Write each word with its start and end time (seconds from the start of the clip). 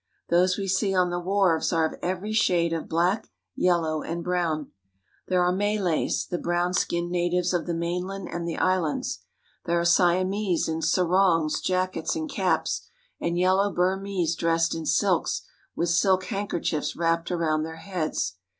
Those 0.31 0.57
we 0.57 0.67
see 0.67 0.95
on 0.95 1.11
the 1.11 1.19
wharves 1.19 1.71
are 1.71 1.85
of 1.85 1.99
every 2.01 2.33
shade 2.33 2.73
of 2.73 2.89
black, 2.89 3.27
yellow, 3.55 4.01
and 4.01 4.23
brown. 4.23 4.71
There 5.27 5.43
are 5.43 5.51
Malays, 5.51 6.25
the 6.25 6.39
brown 6.39 6.73
skinned 6.73 7.11
natives 7.11 7.53
of 7.53 7.67
the 7.67 7.75
mainland 7.75 8.27
and 8.29 8.47
the 8.47 8.57
islands; 8.57 9.19
there 9.65 9.79
are 9.79 9.85
Siamese 9.85 10.67
in 10.67 10.81
sarongs, 10.81 11.61
jackets 11.61 12.15
and 12.15 12.27
caps, 12.27 12.89
and 13.19 13.37
yellow 13.37 13.71
Burmese 13.71 14.35
dressed 14.35 14.73
in 14.73 14.87
silks, 14.87 15.43
with 15.75 15.89
silk 15.89 16.23
handkerchiefs 16.23 16.95
wrapped 16.95 17.29
around 17.31 17.61
their 17.61 17.75
heads. 17.77 18.37